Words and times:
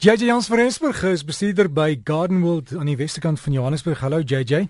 JJ 0.00 0.24
Jans 0.24 0.46
van 0.46 0.56
Rensburg 0.56 1.02
is 1.02 1.24
bestuurder 1.24 1.66
by 1.72 2.00
Garden 2.04 2.40
World 2.40 2.70
aan 2.76 2.86
die 2.86 2.96
westerkant 2.96 3.40
van 3.40 3.52
Johannesburg. 3.52 3.98
Hallo 3.98 4.20
JJ. 4.22 4.68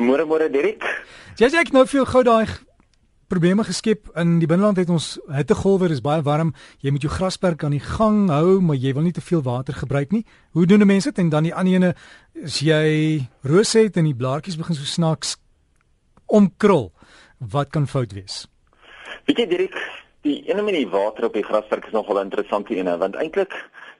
Môre 0.00 0.24
môre 0.24 0.46
Dirk. 0.48 0.80
JJ 1.36 1.58
ek 1.60 1.72
nou 1.76 1.82
veel 1.84 2.06
gou 2.08 2.22
daai 2.24 2.48
probleme 3.28 3.66
geskep 3.68 4.08
in 4.16 4.38
die 4.40 4.48
binneland 4.48 4.80
het 4.80 4.88
ons 4.88 5.18
hittegolwe 5.28 5.90
is 5.92 6.00
baie 6.00 6.24
warm. 6.24 6.54
Jy 6.80 6.94
moet 6.96 7.04
jou 7.04 7.12
grasperk 7.12 7.66
aan 7.68 7.76
die 7.76 7.82
gang 7.84 8.30
hou, 8.32 8.62
maar 8.64 8.80
jy 8.80 8.94
wil 8.96 9.04
nie 9.04 9.12
te 9.12 9.20
veel 9.20 9.44
water 9.44 9.76
gebruik 9.76 10.08
nie. 10.16 10.24
Hoe 10.56 10.64
doen 10.64 10.86
mense 10.88 11.12
dit? 11.12 11.20
En 11.20 11.28
dan 11.28 11.50
die 11.50 11.52
ander 11.52 11.76
ene 11.76 11.92
as 12.40 12.62
jy 12.64 13.28
rose 13.44 13.76
het 13.76 14.00
en 14.00 14.08
die 14.08 14.16
blaartjies 14.16 14.56
begin 14.56 14.80
so 14.80 14.88
snaaks 14.88 15.36
omkrul. 16.32 16.94
Wat 17.44 17.68
kan 17.68 17.84
fout 17.84 18.16
wees? 18.16 18.46
Weet 19.28 19.44
jy 19.44 19.48
Dirk, 19.52 19.76
die 20.24 20.40
ene 20.48 20.64
met 20.64 20.80
die 20.80 20.88
water 20.88 21.28
op 21.28 21.36
die 21.36 21.44
grasperk 21.44 21.92
is 21.92 21.92
nogal 21.92 22.24
'n 22.24 22.32
interessante 22.32 22.72
ene 22.72 22.96
want 22.96 23.20
eintlik 23.20 23.52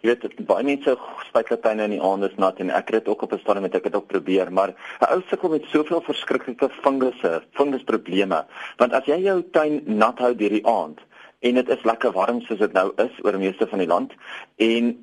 jy 0.03 0.11
weet 0.11 0.41
baie 0.47 0.65
mense 0.67 0.97
spuitkatyne 1.29 1.85
in 1.87 1.95
die 1.95 2.03
aand 2.03 2.27
is 2.27 2.35
nat 2.43 2.59
en 2.63 2.73
ek 2.75 2.91
het 2.91 3.05
dit 3.05 3.13
ook 3.13 3.23
op 3.23 3.33
'n 3.33 3.39
stadium 3.39 3.63
met 3.63 3.75
ek 3.79 3.85
het 3.85 3.95
ook 3.95 4.09
probeer 4.11 4.53
maar 4.53 4.75
'n 5.01 5.13
ou 5.15 5.23
sukkel 5.29 5.49
met 5.49 5.65
soveel 5.71 6.03
verskriklike 6.03 6.69
fungusse, 6.83 7.43
fungusprobleme 7.53 8.45
want 8.79 8.93
as 8.93 9.07
jy 9.07 9.19
jou 9.23 9.43
tuin 9.53 9.83
nat 9.87 10.19
hou 10.19 10.35
deur 10.35 10.51
die 10.51 10.67
aand 10.67 10.99
en 11.41 11.55
dit 11.55 11.69
is 11.69 11.85
lekker 11.85 12.13
warm 12.13 12.41
soos 12.41 12.59
dit 12.59 12.73
nou 12.73 12.93
is 12.97 13.25
oor 13.25 13.39
meeste 13.39 13.67
van 13.67 13.79
die 13.79 13.89
land 13.89 14.13
en 14.57 14.97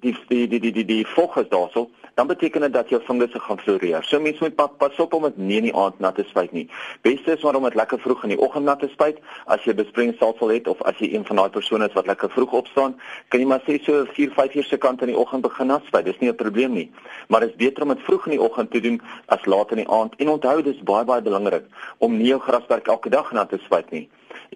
die 0.00 0.16
die 0.28 0.48
die 0.48 0.60
die 0.60 0.72
die, 0.72 0.84
die 0.84 1.06
vog 1.06 1.36
is 1.36 1.48
daarso 1.48 1.90
dan 2.16 2.26
beteken 2.26 2.60
dit 2.60 2.72
dat 2.72 2.88
jou 2.88 3.00
vingerse 3.04 3.40
gaan 3.40 3.58
floreer. 3.60 4.04
So 4.04 4.20
mense 4.20 4.40
moet 4.40 4.54
pas, 4.56 4.70
pas 4.78 5.00
op 5.04 5.14
om 5.14 5.22
dit 5.22 5.36
nie 5.36 5.56
in 5.60 5.66
die 5.68 5.74
aand 5.76 5.98
nat 6.00 6.16
te 6.16 6.24
spuit 6.24 6.52
nie. 6.56 6.64
Beste 7.04 7.34
is 7.34 7.42
maar 7.44 7.58
om 7.58 7.66
dit 7.68 7.76
lekker 7.76 8.00
vroeg 8.00 8.22
in 8.24 8.32
die 8.32 8.38
oggend 8.40 8.64
nat 8.64 8.80
te 8.80 8.88
spuit 8.88 9.18
as 9.52 9.66
jy 9.68 9.74
besproeiingsstelsel 9.76 10.54
het 10.54 10.70
of 10.72 10.80
as 10.88 10.96
jy 11.04 11.10
een 11.12 11.26
van 11.28 11.42
daai 11.42 11.52
persone 11.52 11.84
is 11.84 11.98
wat 11.98 12.08
lekker 12.08 12.32
vroeg 12.32 12.56
opstaan, 12.62 12.96
kan 13.28 13.44
jy 13.44 13.50
maar 13.50 13.60
sê 13.68 13.76
so 13.84 14.06
4, 14.16 14.32
5 14.32 14.56
uur 14.56 14.68
se 14.70 14.80
kant 14.80 15.04
in 15.04 15.12
die 15.12 15.18
oggend 15.26 15.44
begin 15.44 15.68
nat 15.74 15.84
spuit. 15.90 16.08
Dis 16.08 16.18
nie 16.24 16.32
'n 16.32 16.40
probleem 16.40 16.72
nie. 16.72 16.88
Maar 17.28 17.40
dit 17.40 17.50
is 17.50 17.56
beter 17.56 17.82
om 17.82 17.92
dit 17.92 18.04
vroeg 18.08 18.26
in 18.26 18.38
die 18.38 18.44
oggend 18.48 18.70
te 18.70 18.80
doen 18.80 19.00
as 19.26 19.44
laat 19.44 19.70
in 19.70 19.84
die 19.84 19.88
aand. 19.88 20.16
En 20.16 20.28
onthou 20.28 20.62
dis 20.62 20.82
baie 20.82 21.04
baie 21.04 21.22
belangrik 21.22 21.64
om 21.98 22.16
nie 22.16 22.32
jou 22.32 22.40
grasperk 22.40 22.88
elke 22.88 23.10
dag 23.10 23.32
nat 23.32 23.48
te 23.48 23.58
spuit 23.58 23.90
nie. 23.90 24.08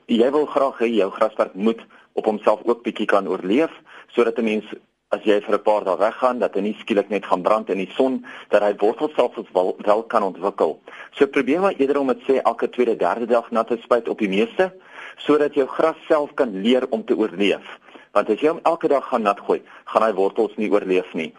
Jy 0.06 0.30
wil 0.30 0.46
graag 0.46 0.78
hê 0.78 0.88
jou 0.88 1.10
grasperk 1.10 1.54
moet 1.54 1.80
op 2.12 2.24
homself 2.24 2.60
ook 2.64 2.82
bietjie 2.82 3.06
kan 3.06 3.28
oorleef 3.28 3.70
sodat 4.08 4.38
'n 4.38 4.44
mens 4.44 4.64
as 5.10 5.24
jy 5.26 5.40
vir 5.42 5.54
'n 5.56 5.62
paar 5.66 5.82
dae 5.84 5.98
weggaan 5.98 6.38
dat 6.38 6.54
hy 6.54 6.60
nie 6.62 6.76
skielik 6.80 7.08
net 7.10 7.24
gaan 7.26 7.42
brand 7.42 7.70
in 7.70 7.78
die 7.82 7.90
son 7.96 8.24
dat 8.50 8.62
hy 8.62 8.74
wortels 8.78 9.14
self 9.16 9.34
wel, 9.52 9.74
wel 9.82 10.02
kan 10.02 10.22
ontwikkel. 10.22 10.78
So 11.10 11.26
probeer 11.26 11.60
maar 11.60 11.74
eerder 11.78 11.98
om 11.98 12.06
dit 12.06 12.22
sê 12.28 12.38
elke 12.42 12.68
tweede 12.70 12.96
derde 12.96 13.26
dag 13.26 13.50
nat 13.50 13.66
te 13.66 13.76
spuit 13.82 14.08
op 14.08 14.18
die 14.18 14.28
meeste 14.28 14.72
sodat 15.16 15.54
jou 15.54 15.66
gras 15.66 15.96
self 16.06 16.34
kan 16.34 16.60
leer 16.62 16.86
om 16.90 17.04
te 17.04 17.16
oorleef. 17.16 17.66
Want 18.12 18.30
as 18.30 18.40
jy 18.40 18.48
hom 18.48 18.60
elke 18.62 18.88
dag 18.88 19.08
gaan 19.08 19.22
nat 19.22 19.40
gooi, 19.40 19.60
gaan 19.84 20.02
hy 20.02 20.12
wortels 20.12 20.54
nie 20.56 20.70
oorleef 20.70 21.12
nie. 21.14 21.34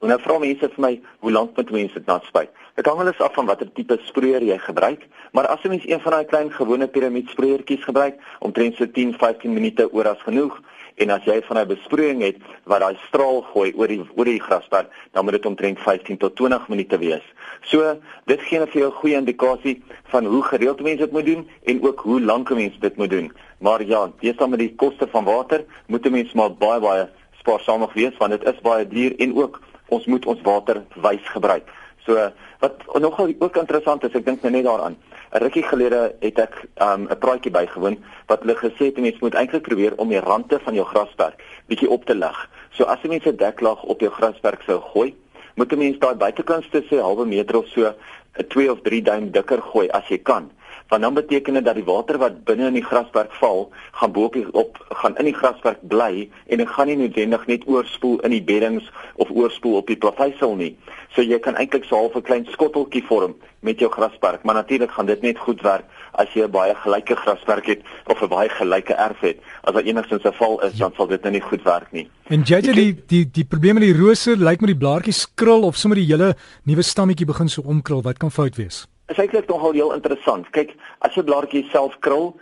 En 0.00 0.08
nou 0.08 0.16
vra 0.24 0.38
mense 0.40 0.68
vir 0.72 0.80
my, 0.80 0.90
hoe 1.20 1.30
lank 1.30 1.56
moet 1.58 1.70
mense 1.74 1.98
dit 1.98 2.06
nat 2.08 2.24
spuit? 2.24 2.48
Dit 2.78 2.86
hang 2.88 3.02
alles 3.02 3.18
af 3.20 3.34
van 3.36 3.48
watter 3.50 3.68
tipe 3.76 3.98
sproeier 4.06 4.40
jy 4.48 4.56
gebruik, 4.58 5.02
maar 5.36 5.46
as 5.52 5.60
'n 5.64 5.68
mens 5.68 5.84
een 5.86 6.00
van 6.00 6.12
daai 6.12 6.24
klein 6.24 6.50
gewone 6.52 6.88
piramidesproeiertjies 6.88 7.84
gebruik, 7.84 8.16
omtrent 8.40 8.76
so 8.76 8.86
10-15 8.86 9.52
minute 9.52 9.92
oor 9.92 10.08
as 10.08 10.22
genoeg, 10.22 10.56
en 10.96 11.10
as 11.10 11.24
jy 11.24 11.42
van 11.42 11.58
'n 11.58 11.68
besproeiing 11.68 12.22
het 12.22 12.36
wat 12.64 12.80
daai 12.80 12.96
straal 13.08 13.42
gooi 13.52 13.72
oor 13.76 13.88
die 13.88 14.00
oor 14.16 14.24
die 14.24 14.40
graspad, 14.40 14.88
dan 15.12 15.24
moet 15.24 15.32
dit 15.32 15.46
omtrent 15.46 15.78
15 15.78 16.16
tot 16.16 16.36
20 16.36 16.68
minute 16.68 16.98
wees. 16.98 17.24
So, 17.60 18.00
dit 18.24 18.40
gee 18.40 18.58
net 18.58 18.70
vir 18.70 18.80
jou 18.80 18.90
'n 18.90 19.00
goeie 19.00 19.16
indikasie 19.16 19.82
van 20.04 20.24
hoe 20.24 20.42
gereeld 20.42 20.80
mense 20.80 21.04
dit 21.04 21.12
moet 21.12 21.26
doen 21.26 21.48
en 21.64 21.82
ook 21.82 22.00
hoe 22.00 22.20
lank 22.20 22.50
'n 22.50 22.54
mens 22.54 22.78
dit 22.78 22.96
moet 22.96 23.10
doen. 23.10 23.32
Maar 23.58 23.84
ja, 23.84 24.10
deesdae 24.20 24.48
met 24.48 24.58
die 24.58 24.74
koste 24.74 25.06
van 25.10 25.24
water, 25.24 25.64
moet 25.86 26.06
'n 26.06 26.12
mens 26.12 26.32
maar 26.32 26.54
baie 26.54 26.80
baie 26.80 27.08
spaarsamig 27.38 27.92
wees 27.92 28.16
want 28.16 28.30
dit 28.30 28.44
is 28.44 28.60
baie 28.60 28.88
duur 28.88 29.14
en 29.18 29.36
ook 29.36 29.60
ons 29.90 30.06
moet 30.06 30.26
ons 30.26 30.42
water 30.46 30.82
wys 31.04 31.28
gebruik. 31.34 31.68
So 32.06 32.30
wat 32.60 32.82
nogal 33.00 33.34
ook 33.38 33.56
interessant 33.56 34.04
is, 34.04 34.14
ek 34.16 34.24
dink 34.24 34.42
nou 34.42 34.52
net 34.52 34.64
daaraan. 34.64 34.96
'n 35.30 35.42
Rukkie 35.42 35.62
gelede 35.62 36.14
het 36.20 36.38
ek 36.38 36.54
'n 36.80 36.82
um, 36.82 37.18
praatjie 37.18 37.52
bygewoon 37.52 37.98
wat 38.26 38.42
hulle 38.42 38.56
gesê 38.56 38.90
het 38.90 38.98
mense 38.98 39.20
moet 39.20 39.34
eintlik 39.34 39.62
probeer 39.62 39.94
om 39.96 40.08
die 40.08 40.20
rande 40.20 40.58
van 40.58 40.74
jou 40.74 40.86
grasperk 40.86 41.44
bietjie 41.66 41.90
op 41.90 42.04
te 42.04 42.14
lig. 42.14 42.38
So 42.70 42.84
as 42.84 42.98
jy 43.02 43.08
mense 43.08 43.28
'n 43.28 43.36
deklaag 43.36 43.82
op 43.82 44.00
jou 44.00 44.10
grasperk 44.10 44.62
sou 44.62 44.80
gooi, 44.80 45.14
moet 45.54 45.72
'n 45.72 45.78
mens 45.78 45.98
daai 45.98 46.14
buitekantste 46.14 46.82
sê 46.90 46.98
halwe 46.98 47.26
meter 47.26 47.56
of 47.56 47.66
so 47.68 47.94
'n 48.38 48.48
2 48.48 48.70
of 48.70 48.80
3 48.82 49.02
duim 49.02 49.30
dikker 49.30 49.62
gooi 49.62 49.88
as 49.90 50.08
jy 50.08 50.18
kan 50.18 50.50
want 50.90 51.02
dan 51.02 51.14
beteken 51.14 51.54
dit 51.54 51.64
dat 51.64 51.74
die 51.78 51.86
water 51.86 52.18
wat 52.18 52.40
binne 52.44 52.66
in 52.66 52.78
die 52.78 52.84
grasperk 52.84 53.32
val, 53.38 53.68
gaan 53.98 54.12
bo 54.12 54.26
op, 54.26 54.36
op 54.52 54.78
gaan 55.02 55.16
in 55.22 55.28
die 55.30 55.36
grasperk 55.36 55.78
bly 55.92 56.26
en 56.46 56.58
dit 56.58 56.68
gaan 56.68 56.90
nie 56.90 56.96
noodwendig 56.98 57.46
net 57.46 57.66
oorspoel 57.66 58.18
in 58.26 58.34
die 58.34 58.42
beddings 58.42 58.90
of 59.22 59.30
oorspoel 59.30 59.78
op 59.80 59.86
die 59.86 59.98
plaveisel 60.02 60.56
nie. 60.58 60.74
So 61.14 61.22
jy 61.22 61.38
kan 61.38 61.54
eintlik 61.54 61.86
so 61.86 61.96
half 61.96 62.16
'n 62.16 62.26
klein 62.26 62.46
skotteltjie 62.50 63.04
vorm 63.06 63.34
met 63.62 63.78
jou 63.78 63.90
grasperk, 63.90 64.42
maar 64.42 64.54
natuurlik 64.54 64.90
gaan 64.90 65.06
dit 65.06 65.22
net 65.22 65.38
goed 65.38 65.62
werk 65.62 65.84
as 66.12 66.28
jy 66.34 66.42
'n 66.42 66.50
baie 66.50 66.74
gelyke 66.74 67.16
grasperk 67.16 67.66
het 67.66 67.82
of 68.06 68.22
'n 68.22 68.28
baie 68.28 68.48
gelyke 68.48 68.94
erf 68.94 69.20
het. 69.20 69.38
As 69.62 69.74
daar 69.74 69.82
enigstens 69.82 70.24
'n 70.24 70.32
val 70.32 70.62
is, 70.62 70.78
dan 70.78 70.92
sal 70.96 71.06
dit 71.06 71.22
nou 71.22 71.32
nie 71.32 71.40
goed 71.40 71.62
werk 71.62 71.92
nie. 71.92 72.10
En 72.28 72.42
jy 72.42 72.60
jy 72.60 72.72
die 72.72 73.02
die 73.06 73.30
die 73.30 73.44
probleem 73.44 73.74
met 73.74 73.82
die 73.82 73.98
rose 73.98 74.36
lyk 74.36 74.60
met 74.60 74.70
die 74.70 74.86
blaartjies 74.86 75.34
krul 75.34 75.62
of 75.62 75.76
sommer 75.76 75.98
die 75.98 76.06
hele 76.06 76.34
nuwe 76.64 76.82
stammetjie 76.82 77.26
begin 77.26 77.48
so 77.48 77.62
omkrul, 77.62 78.02
wat 78.02 78.18
kan 78.18 78.30
fout 78.30 78.56
wees? 78.56 78.86
Is 79.10 79.18
eintlik 79.18 79.48
nogal 79.50 79.72
heel 79.72 79.92
interessant. 79.92 80.50
Kyk, 80.54 80.76
as 81.02 81.14
jy 81.14 81.24
blaartjies 81.26 81.70
self 81.74 81.98
krul, 82.04 82.34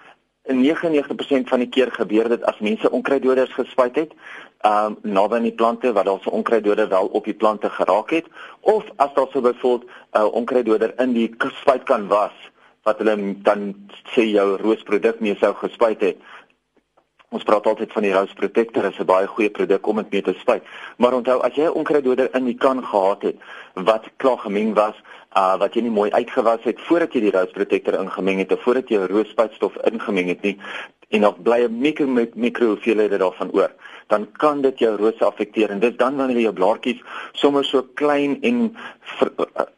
in 0.49 0.63
99% 0.65 1.49
van 1.49 1.61
die 1.61 1.69
keer 1.69 1.91
gebeur 1.93 2.29
dit 2.33 2.45
as 2.49 2.61
mense 2.65 2.91
onkruiddoders 2.91 3.53
gespuit 3.57 3.97
het, 4.01 4.13
ehm 4.67 4.97
um, 4.97 5.15
naby 5.15 5.37
aan 5.37 5.47
die 5.47 5.55
plante 5.55 5.93
wat 5.93 6.09
daar 6.09 6.23
so 6.25 6.31
onkruiddoder 6.35 6.89
wel 6.89 7.07
op 7.07 7.25
die 7.25 7.37
plante 7.37 7.71
geraak 7.71 8.11
het, 8.11 8.27
of 8.61 8.85
as 8.97 9.13
daar 9.15 9.29
so 9.33 9.41
byvoorbeeld 9.41 9.91
'n 9.91 10.19
uh, 10.19 10.33
onkruiddoder 10.41 10.93
in 11.01 11.13
die 11.13 11.35
spuit 11.61 11.83
kan 11.83 12.09
was 12.09 12.33
wat 12.83 12.99
hulle 12.99 13.35
dan 13.43 13.75
sê 14.15 14.25
jou 14.25 14.57
roosproduk 14.57 15.21
mee 15.21 15.37
sou 15.41 15.55
gespuit 15.55 16.01
het. 16.01 16.17
Ons 17.29 17.45
praat 17.45 17.67
altyd 17.67 17.93
van 17.93 18.03
die 18.03 18.13
Rose 18.13 18.35
Protector 18.35 18.87
as 18.89 18.99
'n 18.99 19.05
baie 19.05 19.27
goeie 19.27 19.51
produk 19.51 19.87
om 19.87 19.97
dit 19.97 20.11
mee 20.11 20.23
te 20.23 20.35
spuit. 20.39 20.63
Maar 20.97 21.13
onthou 21.13 21.39
as 21.41 21.55
jy 21.55 21.65
'n 21.65 21.79
onkruiddoder 21.81 22.35
in 22.35 22.45
die 22.45 22.57
kan 22.57 22.85
gehad 22.85 23.23
het 23.23 23.37
wat 23.75 24.09
klaar 24.17 24.39
gemeng 24.39 24.75
was, 24.75 24.97
uh 25.37 25.57
wat 25.61 25.75
jy 25.75 25.83
nie 25.83 25.91
mooi 25.91 26.11
uitgewas 26.11 26.65
het 26.65 26.81
voordat 26.89 27.13
jy 27.13 27.21
die 27.21 27.31
Rose 27.31 27.53
Protector 27.53 27.99
ingemeng 28.01 28.39
het 28.39 28.53
of 28.53 28.63
voordat 28.63 28.89
jy 28.89 29.05
roospuitstof 29.11 29.77
ingemeng 29.91 30.29
het 30.29 30.43
nie 30.43 30.57
en 31.09 31.21
nog 31.21 31.43
bly 31.43 31.65
'n 31.65 31.79
mikro 31.81 32.07
mikro 32.35 32.67
hoeveelhede 32.67 33.17
daarvan 33.17 33.51
oor, 33.53 33.73
dan 34.07 34.33
kan 34.33 34.61
dit 34.61 34.79
jou 34.79 34.97
rose 34.97 35.25
affekteer 35.25 35.71
en 35.71 35.79
dit 35.79 35.99
dan 35.99 36.17
wanneer 36.17 36.41
jou 36.41 36.53
blaartjies 36.53 37.03
sommer 37.33 37.65
so 37.65 37.83
klein 37.95 38.39
en 38.43 38.77
ver, 39.01 39.33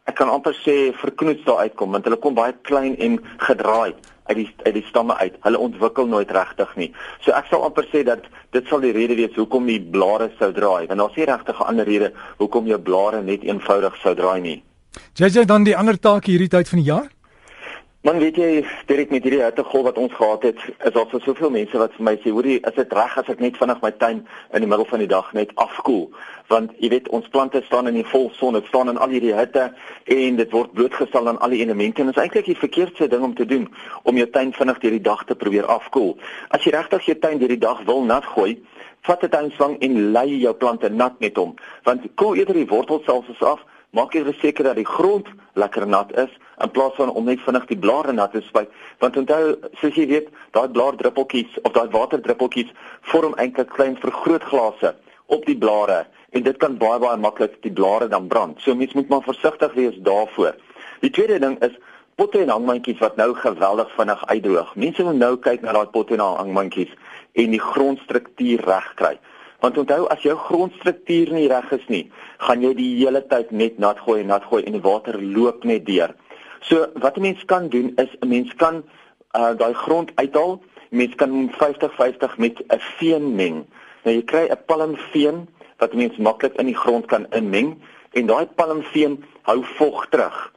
ek 0.05 0.15
kan 0.15 0.28
amper 0.28 0.55
sê 0.55 0.93
verknoets 0.93 1.44
daar 1.44 1.56
uitkom 1.56 1.93
want 1.93 2.05
hulle 2.05 2.16
kom 2.16 2.34
baie 2.34 2.55
klein 2.62 2.97
en 2.99 3.21
gedraai 3.37 3.94
uit 4.25 4.37
die 4.37 4.49
uit 4.62 4.75
die 4.75 4.87
stamme 4.89 5.16
uit. 5.16 5.37
Hulle 5.41 5.59
ontwikkel 5.59 6.06
nooit 6.06 6.31
regtig 6.31 6.77
nie. 6.77 6.93
So 7.21 7.33
ek 7.33 7.47
sal 7.50 7.62
amper 7.62 7.87
sê 7.93 8.03
dat 8.06 8.27
dit 8.50 8.66
sal 8.66 8.81
die 8.81 8.93
rede 8.93 9.15
wees 9.15 9.34
hoekom 9.34 9.66
die 9.66 9.81
blare 9.81 10.31
sou 10.39 10.53
draai. 10.53 10.87
Want 10.87 10.99
daar's 10.99 11.16
nie 11.16 11.25
regtig 11.25 11.60
'n 11.60 11.66
ander 11.66 11.84
rede 11.84 12.12
hoekom 12.39 12.66
jou 12.66 12.78
blare 12.78 13.22
net 13.22 13.43
eenvoudig 13.43 13.97
sou 13.97 14.15
draai 14.15 14.41
nie. 14.41 14.62
JJ 15.15 15.45
dan 15.45 15.65
die 15.65 15.77
ander 15.77 15.99
taak 15.99 16.27
hierdie 16.27 16.49
tyd 16.49 16.69
van 16.69 16.78
die 16.78 16.87
jaar? 16.87 17.09
Man 18.01 18.17
weet 18.17 18.39
jy, 18.41 18.62
direk 18.89 19.11
met 19.12 19.27
hierdie 19.27 19.43
hittegolf 19.43 19.84
wat 19.84 19.99
ons 20.01 20.15
gehad 20.17 20.45
het, 20.49 20.61
is 20.89 20.93
daar 20.95 21.11
soveel 21.21 21.51
mense 21.53 21.77
wat 21.77 21.93
vir 21.99 22.05
my 22.06 22.15
sê, 22.17 22.31
"Hoerie, 22.33 22.61
is 22.65 22.75
dit 22.75 22.93
reg 22.93 23.19
as 23.19 23.28
ek 23.28 23.41
net 23.41 23.59
vinnig 23.61 23.83
my 23.83 23.91
tuin 23.91 24.27
in 24.55 24.61
die 24.61 24.67
middel 24.67 24.87
van 24.87 24.99
die 24.99 25.06
dag 25.06 25.33
net 25.33 25.51
afkoel?" 25.55 26.09
Want 26.49 26.73
jy 26.78 26.89
weet, 26.89 27.09
ons 27.09 27.28
plante 27.28 27.62
staan 27.67 27.89
in 27.89 27.95
die 27.95 28.06
volson, 28.06 28.55
dit 28.55 28.67
staan 28.67 28.89
in 28.89 28.97
al 28.97 29.09
hierdie 29.09 29.34
hitte 29.34 29.75
en 30.05 30.37
dit 30.37 30.51
word 30.51 30.73
blootgestel 30.73 31.28
aan 31.28 31.39
al 31.39 31.51
die 31.51 31.61
elemente 31.61 32.01
en 32.01 32.07
dit 32.07 32.17
is 32.17 32.22
eintlik 32.22 32.47
die 32.47 32.57
verkeerdste 32.57 33.09
ding 33.09 33.22
om 33.22 33.34
te 33.34 33.47
doen 33.47 33.69
om 34.03 34.17
jou 34.17 34.31
tuin 34.31 34.53
vinnig 34.53 34.78
deur 34.78 34.91
die 34.91 35.01
dag 35.01 35.25
te 35.25 35.34
probeer 35.34 35.67
afkoel. 35.67 36.17
As 36.49 36.65
jy 36.65 36.71
regtig 36.71 37.05
jou 37.05 37.19
tuin 37.19 37.39
deur 37.39 37.49
die 37.49 37.59
dag 37.59 37.84
wil 37.84 38.03
nat 38.05 38.25
gooi, 38.25 38.62
vat 39.03 39.25
'n 39.25 39.28
tuinslang 39.28 39.77
en 39.78 40.12
lei 40.12 40.39
jou 40.39 40.55
plante 40.55 40.89
nat 40.89 41.21
met 41.21 41.37
hom, 41.37 41.55
want 41.84 42.01
koel 42.15 42.34
eerder 42.34 42.54
die 42.54 42.66
wortels 42.66 43.04
selfs 43.04 43.42
af 43.42 43.60
maak 43.97 44.15
jy 44.15 44.22
seker 44.41 44.65
dat 44.65 44.78
die 44.78 44.87
grond 44.87 45.28
lekker 45.59 45.87
nat 45.87 46.13
is 46.19 46.31
in 46.63 46.71
plaas 46.71 46.95
van 46.95 47.10
om 47.10 47.25
net 47.25 47.41
vinnig 47.45 47.66
die 47.66 47.78
blare 47.78 48.13
nat 48.13 48.33
te 48.33 48.42
spuit. 48.47 48.71
Want 49.03 49.16
onthou 49.16 49.57
soos 49.81 49.97
jy 49.97 50.07
weet 50.10 50.28
daai 50.57 50.69
blaardruppeltjies 50.69 51.59
of 51.63 51.72
daai 51.72 51.89
waterdruppeltjies 51.91 52.72
vorm 53.13 53.34
eintlik 53.41 53.72
klein 53.75 53.97
vergrootglase 54.01 54.95
op 55.27 55.47
die 55.47 55.59
blare 55.59 56.04
en 56.31 56.45
dit 56.47 56.59
kan 56.63 56.77
baie 56.78 57.01
baie 57.03 57.19
maklik 57.19 57.57
die 57.65 57.72
blare 57.72 58.09
dan 58.09 58.28
brand. 58.31 58.60
So 58.60 58.75
mens 58.75 58.95
moet 58.95 59.09
maar 59.09 59.27
versigtig 59.27 59.72
wees 59.75 59.97
daarvoor. 60.07 60.54
Die 61.01 61.10
tweede 61.10 61.41
ding 61.42 61.59
is 61.65 61.75
potte 62.15 62.42
en 62.45 62.53
hangmandjies 62.53 63.01
wat 63.01 63.16
nou 63.16 63.33
geweldig 63.34 63.91
vinnig 63.97 64.27
uitdroog. 64.27 64.75
Mense 64.77 65.03
moet 65.03 65.19
nou 65.19 65.34
kyk 65.37 65.65
na 65.65 65.72
daai 65.72 65.91
potte 65.91 66.15
en 66.15 66.22
hangmandjies 66.22 66.92
en 67.33 67.57
die 67.57 67.63
grondstruktuur 67.63 68.66
regkry 68.69 69.16
Want 69.60 69.78
onthou 69.78 70.07
as 70.09 70.22
jou 70.24 70.36
grondstruktuur 70.36 71.33
nie 71.33 71.48
reg 71.48 71.72
is 71.72 71.86
nie, 71.89 72.10
gaan 72.39 72.62
jy 72.62 72.74
die 72.74 72.91
hele 73.03 73.21
tyd 73.28 73.51
net 73.51 73.78
nat 73.78 73.98
gooi 74.01 74.21
en 74.22 74.33
nat 74.33 74.45
gooi 74.48 74.62
en 74.65 74.72
die 74.72 74.84
water 74.84 75.21
loop 75.21 75.65
net 75.65 75.86
deur. 75.86 76.15
So 76.60 76.86
wat 76.95 77.16
'n 77.16 77.22
mens 77.22 77.45
kan 77.45 77.68
doen 77.68 77.92
is 77.97 78.12
'n 78.21 78.28
mens 78.28 78.54
kan 78.54 78.84
uh 79.36 79.53
daai 79.54 79.74
grond 79.74 80.12
uithaal. 80.15 80.60
Mens 80.91 81.15
kan 81.15 81.51
50-50 81.51 82.39
met 82.39 82.59
'n 82.68 82.80
veen 82.98 83.34
meng. 83.34 83.66
Nou 84.04 84.15
jy 84.15 84.22
kry 84.22 84.48
'n 84.48 84.65
palmveen 84.66 85.48
wat 85.78 85.95
mens 85.95 86.16
maklik 86.16 86.54
in 86.59 86.66
die 86.66 86.77
grond 86.77 87.06
kan 87.06 87.27
inmeng 87.30 87.77
en 88.13 88.27
daai 88.27 88.47
palmveen 88.47 89.24
hou 89.42 89.65
vog 89.65 90.06
terug. 90.09 90.53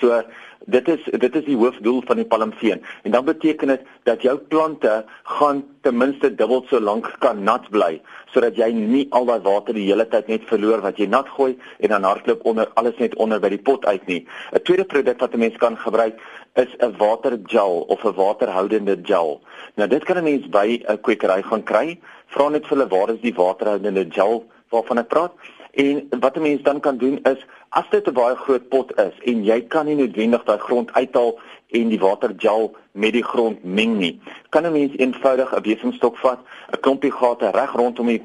So 0.00 0.22
dit 0.66 0.88
is 0.88 1.04
dit 1.20 1.36
is 1.36 1.44
die 1.44 1.56
hoofdoel 1.56 2.02
van 2.06 2.18
die 2.20 2.26
palmveen 2.28 2.82
en 3.02 3.14
dan 3.14 3.24
beteken 3.24 3.72
dit 3.72 3.84
dat 4.04 4.22
jou 4.22 4.36
plante 4.52 5.04
gaan 5.22 5.62
ten 5.80 5.96
minste 5.96 6.34
dubbel 6.34 6.64
so 6.68 6.80
lank 6.80 7.08
kan 7.18 7.42
nat 7.44 7.68
bly 7.70 8.00
sodat 8.32 8.56
jy 8.60 8.68
nie 8.76 9.06
al 9.16 9.24
daai 9.24 9.40
water 9.46 9.74
die 9.74 9.86
hele 9.88 10.06
tyd 10.08 10.28
net 10.28 10.44
verloor 10.50 10.84
wat 10.84 11.00
jy 11.00 11.08
nat 11.10 11.28
gooi 11.36 11.54
en 11.80 11.94
dan 11.94 12.04
hardloop 12.04 12.44
onder 12.44 12.68
alles 12.80 13.00
net 13.00 13.16
onder 13.16 13.40
by 13.40 13.48
die 13.48 13.62
pot 13.70 13.86
uit 13.86 14.06
nie. 14.06 14.26
'n 14.52 14.62
Tweede 14.62 14.84
produk 14.84 15.20
wat 15.20 15.34
'n 15.34 15.38
mens 15.38 15.56
kan 15.56 15.76
gebruik 15.76 16.20
is 16.54 16.76
'n 16.78 16.96
watergel 16.98 17.84
of 17.88 18.04
'n 18.04 18.14
waterhoudende 18.14 18.98
gel. 19.02 19.40
Nou 19.76 19.88
dit 19.88 20.04
kan 20.04 20.16
'n 20.16 20.24
mens 20.24 20.48
by 20.48 20.82
'n 20.88 21.00
kwekery 21.00 21.42
gaan 21.42 21.62
kry. 21.62 21.98
Vra 22.26 22.48
net 22.48 22.66
vir 22.66 22.76
hulle 22.76 22.88
waar 22.88 23.10
is 23.10 23.20
die 23.20 23.34
waterhoudende 23.34 24.06
gel 24.10 24.44
waarvan 24.70 24.98
ek 24.98 25.08
praat? 25.08 25.32
En 25.70 26.08
wat 26.20 26.36
'n 26.36 26.42
mens 26.42 26.62
dan 26.62 26.80
kan 26.80 26.96
doen 26.96 27.18
is 27.22 27.46
as 27.68 27.84
dit 27.90 28.06
'n 28.06 28.12
baie 28.12 28.36
groot 28.36 28.68
pot 28.68 28.98
is 28.98 29.14
en 29.24 29.44
jy 29.44 29.60
kan 29.62 29.86
nie 29.86 29.94
noodwendig 29.94 30.44
daai 30.44 30.58
grond 30.58 30.92
uithaal 30.92 31.38
en 31.70 31.88
die 31.88 31.98
watergel 31.98 32.76
met 32.92 33.12
die 33.12 33.24
grond 33.24 33.64
meng 33.64 33.98
nie, 33.98 34.20
kan 34.48 34.66
'n 34.66 34.72
mens 34.72 34.96
eenvoudig 34.96 35.54
'n 35.54 35.62
besemstok 35.62 36.16
vat, 36.16 36.38
'n 36.72 36.80
klompie 36.80 37.12
gate 37.12 37.50
reg 37.50 37.72
rondom 37.72 38.06
die 38.06 38.22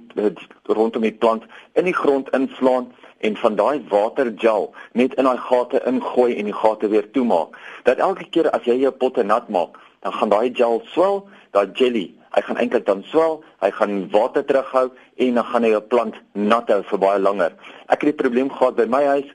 rondom 0.63 1.01
die 1.01 1.11
plant 1.11 1.43
in 1.73 1.83
die 1.83 1.93
grond 1.93 2.29
inslaan 2.29 2.91
en 3.17 3.37
van 3.37 3.55
daai 3.55 3.83
watergel 3.89 4.73
net 4.91 5.13
in 5.13 5.23
daai 5.23 5.37
gate 5.37 5.81
ingooi 5.85 6.35
en 6.35 6.45
die 6.45 6.53
gate 6.53 6.87
weer 6.87 7.11
toemaak. 7.11 7.57
Dat 7.83 7.97
elke 7.97 8.29
keer 8.29 8.49
as 8.49 8.63
jy 8.63 8.79
jou 8.79 8.91
potte 8.91 9.23
nat 9.23 9.49
maak, 9.49 9.77
dan 9.99 10.13
gaan 10.13 10.29
daai 10.29 10.49
gel 10.53 10.81
swel, 10.85 11.27
daai 11.51 11.69
jelly 11.73 12.15
hy 12.35 12.41
gaan 12.41 12.59
eintlik 12.59 12.85
dan 12.85 13.03
swel, 13.07 13.39
hy 13.63 13.71
gaan 13.71 14.09
water 14.11 14.43
terughou 14.45 14.89
en 15.15 15.39
dan 15.39 15.45
gaan 15.51 15.63
hy 15.63 15.71
'n 15.75 15.87
plant 15.87 16.15
nat 16.33 16.67
hou 16.69 16.83
vir 16.83 16.99
baie 16.99 17.19
langer. 17.19 17.51
Ek 17.87 18.01
het 18.01 18.11
die 18.11 18.21
probleem 18.23 18.49
gehad 18.49 18.75
by 18.75 18.85
my 18.85 19.03
huis 19.05 19.29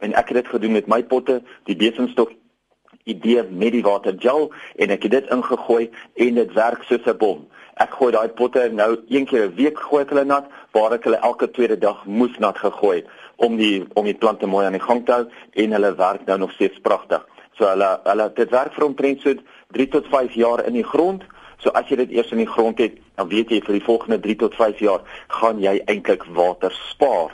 en 0.00 0.14
ek 0.14 0.28
het 0.28 0.44
dit 0.44 0.48
gedoen 0.48 0.72
met 0.72 0.86
my 0.86 1.02
potte, 1.02 1.42
die 1.64 1.76
besemstok 1.76 2.30
idee 3.04 3.42
met 3.42 3.72
die 3.72 3.82
watergel 3.82 4.52
en 4.76 4.90
ek 4.90 5.02
het 5.02 5.10
dit 5.10 5.30
ingegooi 5.30 5.90
en 6.14 6.34
dit 6.34 6.52
werk 6.52 6.82
soos 6.82 7.06
'n 7.06 7.16
bom. 7.16 7.46
Ek 7.74 7.90
gooi 7.90 8.12
daai 8.12 8.28
potte 8.28 8.68
nou 8.72 8.96
een 9.08 9.26
keer 9.26 9.48
'n 9.48 9.54
week 9.54 9.78
gooi 9.78 10.02
ek 10.02 10.10
hulle 10.10 10.24
nat, 10.24 10.46
waar 10.72 10.92
ek 10.92 11.04
hulle 11.04 11.16
elke 11.16 11.50
tweede 11.50 11.78
dag 11.78 12.04
moes 12.06 12.38
nat 12.38 12.58
gegooi 12.58 12.96
het 12.96 13.06
om 13.36 13.56
die 13.56 13.84
om 13.94 14.04
die 14.04 14.14
plante 14.14 14.46
mooi 14.46 14.66
aan 14.66 14.78
die 14.78 14.86
gang 14.88 15.04
te 15.06 15.12
hou 15.12 15.26
en 15.52 15.72
hulle 15.72 15.94
werk 15.94 16.26
nou 16.26 16.38
nog 16.38 16.52
steeds 16.52 16.78
pragtig. 16.80 17.26
So 17.58 17.66
hulle 17.66 18.00
hulle 18.04 18.32
dit 18.34 18.50
werk 18.50 18.72
vir 18.74 18.84
omtrent 18.84 19.20
so 19.20 19.34
3 19.72 19.88
tot 19.88 20.06
5 20.06 20.32
jaar 20.34 20.64
in 20.66 20.72
die 20.72 20.86
grond 20.86 21.22
So 21.58 21.70
as 21.70 21.88
jy 21.88 21.96
dit 21.96 22.10
eers 22.10 22.30
in 22.32 22.42
die 22.42 22.50
grond 22.50 22.78
het, 22.78 22.98
dan 23.16 23.28
weet 23.28 23.50
jy 23.50 23.60
vir 23.64 23.78
die 23.78 23.84
volgende 23.84 24.20
3 24.20 24.36
tot 24.36 24.54
5 24.54 24.78
jaar 24.78 25.00
gaan 25.28 25.60
jy 25.62 25.80
eintlik 25.86 26.24
water 26.36 26.72
spaar. 26.90 27.32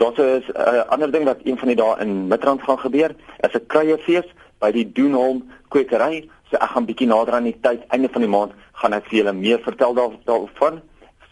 Daar's 0.00 0.18
'n 0.18 0.42
uh, 0.56 0.84
ander 0.88 1.10
ding 1.12 1.24
wat 1.24 1.44
een 1.44 1.58
van 1.58 1.68
die 1.68 1.76
dae 1.76 2.00
in 2.00 2.28
Midrand 2.28 2.62
gaan 2.62 2.78
gebeur, 2.78 3.14
is 3.40 3.54
'n 3.54 3.66
kruiefees 3.66 4.28
by 4.58 4.70
die 4.72 4.92
Doenholm 4.92 5.50
kwekery. 5.68 6.28
So 6.50 6.56
ek 6.56 6.70
gaan 6.70 6.86
bietjie 6.86 7.06
nader 7.06 7.34
aan 7.34 7.44
die 7.44 7.60
tyd, 7.60 7.84
einde 7.88 8.08
van 8.08 8.20
die 8.20 8.30
maand, 8.30 8.52
gaan 8.72 8.92
ek 8.92 9.04
vir 9.04 9.18
julle 9.18 9.32
meer 9.32 9.60
vertel 9.60 9.94
daar 9.94 10.10
daarvan. 10.24 10.80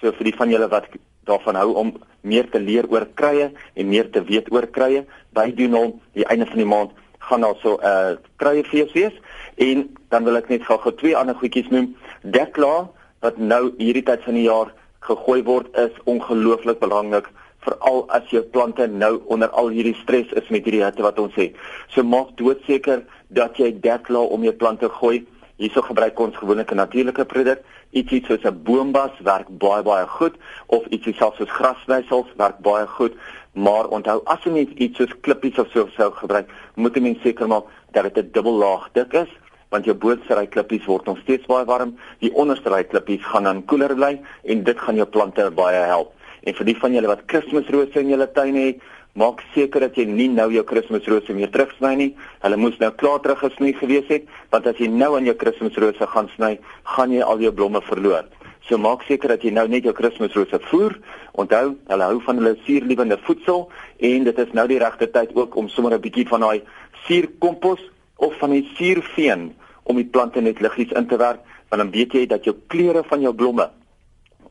So 0.01 0.13
vir 0.13 0.25
die 0.25 0.37
van 0.37 0.51
julle 0.51 0.69
wat 0.69 0.85
daarvan 1.25 1.55
hou 1.55 1.73
om 1.75 1.97
meer 2.21 2.51
te 2.51 2.61
leer 2.61 2.87
oor 2.89 3.07
kruie 3.15 3.51
en 3.75 3.89
meer 3.89 4.11
te 4.11 4.23
weet 4.25 4.53
oor 4.53 4.67
kruie, 4.67 5.05
by 5.33 5.53
Doenholm, 5.55 6.01
die 6.13 6.27
einde 6.27 6.47
van 6.47 6.57
die 6.57 6.69
maand 6.69 6.91
gaan 7.19 7.41
daar 7.41 7.57
so 7.63 7.77
'n 7.77 7.85
uh, 7.85 8.17
kruiefees 8.37 8.93
wees 8.93 9.13
en 9.58 9.96
dan 10.08 10.25
wil 10.25 10.37
ek 10.37 10.49
net 10.49 10.64
gou-gou 10.66 10.94
twee 10.94 11.16
ander 11.16 11.34
goedjies 11.34 11.70
noem. 11.75 11.96
Dekla 12.22 12.88
wat 13.20 13.38
nou 13.38 13.72
hierdie 13.78 14.06
tyd 14.06 14.22
van 14.25 14.34
die 14.38 14.46
jaar 14.46 14.72
gegooi 15.06 15.43
word 15.43 15.76
is 15.76 15.94
ongelooflik 16.05 16.78
belangrik 16.78 17.28
veral 17.66 18.05
as 18.14 18.28
jou 18.32 18.43
plante 18.55 18.87
nou 18.87 19.19
onder 19.32 19.50
al 19.50 19.72
hierdie 19.75 19.96
stres 20.02 20.31
is 20.40 20.50
met 20.55 20.64
hierdie 20.64 20.84
hitte 20.84 21.02
wat 21.02 21.19
ons 21.19 21.34
het. 21.38 21.56
So 21.93 22.05
maak 22.06 22.37
doodseker 22.38 23.02
dat 23.34 23.58
jy 23.58 23.72
Dekla 23.82 24.22
om 24.34 24.46
jou 24.46 24.55
plante 24.55 24.88
gooi. 25.00 25.25
Hierso 25.58 25.82
gebruik 25.82 26.20
ons 26.22 26.37
gewoonlik 26.38 26.70
'n 26.72 26.76
natuurlike 26.76 27.25
produk. 27.25 27.58
Ietsie 27.90 28.22
soos 28.26 28.44
'n 28.44 28.62
boombas 28.62 29.14
werk 29.25 29.49
baie 29.49 29.82
baie 29.82 30.06
goed 30.06 30.34
of 30.66 30.87
ietsie 30.90 31.14
selfs 31.14 31.38
soos 31.38 31.50
grasnysels 31.50 32.31
werk 32.37 32.58
baie 32.58 32.87
goed. 32.87 33.14
Maar 33.52 33.88
onthou 33.88 34.22
as 34.25 34.44
jy 34.44 34.50
net 34.50 34.70
iets 34.78 34.96
soos 34.96 35.20
klippies 35.20 35.58
of 35.58 35.69
so 35.72 35.88
sou 35.96 36.10
gebruik, 36.12 36.49
moet 36.75 36.94
jy 36.94 37.02
mens 37.02 37.22
seker 37.22 37.49
maak 37.49 37.64
dat 37.93 38.14
dit 38.14 38.25
'n 38.25 38.31
dubbellaag 38.32 38.88
dik 38.93 39.12
is 39.12 39.28
want 39.70 39.88
jou 39.88 39.94
boonste 39.94 40.37
ry 40.37 40.47
klippies 40.47 40.87
word 40.88 41.06
nog 41.06 41.19
steeds 41.25 41.47
baie 41.47 41.67
warm. 41.69 41.97
Die 42.23 42.32
onderste 42.35 42.70
ry 42.73 42.85
klippies 42.85 43.25
gaan 43.32 43.49
dan 43.49 43.65
koeler 43.65 43.94
bly 43.94 44.15
en 44.44 44.62
dit 44.65 44.79
gaan 44.79 44.97
jou 44.97 45.06
plante 45.06 45.50
baie 45.56 45.82
help. 45.91 46.15
En 46.47 46.55
vir 46.55 46.70
die 46.70 46.76
van 46.79 46.94
julle 46.94 47.11
wat 47.11 47.26
Kersrose 47.29 48.00
in 48.00 48.12
julle 48.12 48.29
tuin 48.32 48.56
het, 48.56 48.81
maak 49.19 49.43
seker 49.55 49.82
dat 49.88 49.97
jy 49.99 50.06
nie 50.09 50.29
nou 50.32 50.49
jou 50.55 50.65
Kersrose 50.65 51.35
meer 51.35 51.50
terugsny 51.53 51.94
nie. 51.99 52.09
Hulle 52.44 52.59
moes 52.61 52.79
nou 52.81 52.91
klaar 53.00 53.20
teruggesny 53.25 53.75
gewees 53.76 54.09
het, 54.12 54.29
want 54.55 54.69
as 54.70 54.79
jy 54.81 54.88
nou 54.93 55.15
aan 55.19 55.26
jou 55.29 55.35
Kersrose 55.37 56.11
gaan 56.15 56.31
sny, 56.37 56.56
gaan 56.94 57.12
jy 57.12 57.25
al 57.26 57.43
jou 57.43 57.53
blomme 57.53 57.82
verloor. 57.88 58.29
So 58.69 58.79
maak 58.79 59.05
seker 59.09 59.32
dat 59.32 59.44
jy 59.44 59.50
nou 59.56 59.67
net 59.69 59.87
jou 59.88 59.94
Kersrose 59.97 60.61
voer. 60.70 60.97
Onthou, 61.38 61.75
hulle 61.91 62.09
hou 62.11 62.19
van 62.26 62.41
hulle 62.41 62.56
suurliewende 62.65 63.19
voedsel 63.26 63.69
en 63.99 64.25
dit 64.29 64.43
is 64.44 64.56
nou 64.56 64.67
die 64.70 64.81
regte 64.81 65.09
tyd 65.11 65.35
ook 65.37 65.56
om 65.56 65.69
sommer 65.69 65.94
'n 65.94 66.00
bietjie 66.00 66.29
van 66.29 66.41
daai 66.41 66.62
suurkompos 67.06 67.81
of 68.19 68.35
van 68.38 68.50
die 68.55 68.67
suurveen 68.75 69.53
om 69.88 69.97
die 69.97 70.09
plante 70.09 70.41
net 70.44 70.61
liggies 70.61 70.93
in 70.99 71.06
te 71.09 71.17
werk, 71.17 71.41
want 71.70 71.82
dan 71.82 71.93
weet 71.94 72.12
jy 72.12 72.26
dat 72.26 72.44
jou 72.44 72.56
kleure 72.73 73.05
van 73.09 73.23
jou 73.25 73.32
blomme 73.35 73.70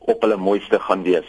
op 0.08 0.24
hulle 0.24 0.36
mooiste 0.40 0.80
gaan 0.80 1.04
wees. 1.06 1.28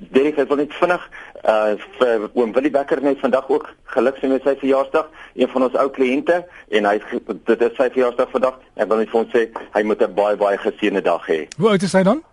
Derek, 0.00 0.38
ek 0.40 0.48
wil 0.48 0.62
net 0.62 0.72
vinnig 0.80 1.02
uh 1.50 1.74
vir 1.98 2.24
oom 2.36 2.52
Willie 2.56 2.72
Becker 2.72 3.02
net 3.04 3.20
vandag 3.20 3.48
ook 3.52 3.68
geluksig 3.94 4.32
met 4.32 4.44
sy 4.44 4.54
verjaarsdag, 4.60 5.10
een 5.36 5.48
van 5.52 5.66
ons 5.68 5.76
ou 5.82 5.88
kliënte 5.92 6.40
en 6.78 6.88
hy 6.88 6.96
dit 7.28 7.66
is 7.68 7.76
sy 7.76 7.88
verjaarsdag 7.92 8.32
vandag. 8.32 8.56
Ek 8.76 8.88
wil 8.88 9.02
net 9.02 9.12
vir 9.12 9.20
hom 9.20 9.30
sê 9.32 9.46
hy 9.76 9.82
moet 9.84 10.02
'n 10.02 10.14
baie 10.14 10.36
baie 10.36 10.58
geseënde 10.58 11.04
dag 11.04 11.26
hê. 11.28 11.46
Hoe 11.58 11.70
oud 11.74 11.82
is 11.82 11.92
hy 11.92 12.02
dan? 12.02 12.24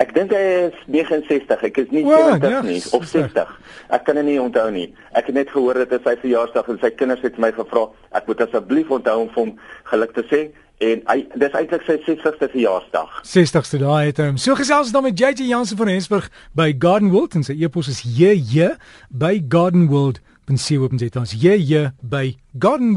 Ek 0.00 0.14
dink 0.16 0.32
hy 0.32 0.42
is 0.68 0.78
69. 0.86 1.64
Ek 1.68 1.78
is 1.82 1.90
nie 1.92 2.04
seker 2.06 2.50
ja, 2.50 2.62
nie 2.64 2.80
of 2.96 3.04
60. 3.08 3.52
Ek 3.92 4.04
kan 4.06 4.16
dit 4.20 4.24
nie 4.30 4.38
onthou 4.40 4.70
nie. 4.72 4.88
Ek 5.12 5.28
het 5.28 5.36
net 5.36 5.52
gehoor 5.52 5.82
dit 5.82 5.92
is 5.92 6.04
sy 6.06 6.16
verjaarsdag 6.22 6.70
en 6.72 6.80
sy 6.80 6.90
kinders 6.96 7.24
het 7.24 7.38
my 7.42 7.52
gevra 7.56 7.88
ek 8.16 8.28
moet 8.30 8.44
asseblief 8.46 8.90
onthou 8.92 9.18
om 9.26 9.30
hom 9.36 9.54
geluk 9.90 10.14
te 10.16 10.24
sê 10.30 10.42
en 10.82 11.02
hy 11.06 11.18
dis 11.38 11.58
eintlik 11.58 11.84
sy 11.86 11.98
60ste 12.06 12.48
verjaarsdag. 12.54 13.20
60ste 13.28 13.82
daai 13.82 14.10
het 14.10 14.22
hom. 14.22 14.40
So 14.40 14.56
gesels 14.58 14.88
ons 14.88 14.96
dan 14.96 15.06
met 15.06 15.18
JJ 15.18 15.46
Jansen 15.50 15.78
van 15.78 15.92
Hensburg 15.92 16.30
by 16.58 16.72
Garden 16.78 17.12
World 17.14 17.36
en 17.38 17.46
sy 17.46 17.58
e-pos 17.60 17.90
is 17.92 18.02
jj 18.02 18.72
by 19.10 19.36
Garden 19.52 19.86
World. 19.92 20.22
Ben 20.48 20.58
sien 20.58 20.82
op 20.82 20.92
ons 20.92 21.04
dit 21.04 21.20
ons 21.20 21.36
jj 21.38 21.92
by 22.02 22.34
Garden 22.58 22.96